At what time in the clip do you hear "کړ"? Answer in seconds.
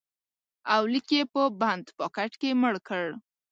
2.87-3.07